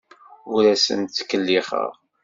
Ur 0.53 0.63
asent-ttkellixeɣ. 0.73 1.91